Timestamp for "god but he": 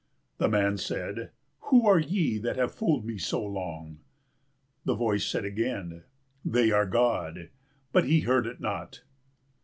6.87-8.21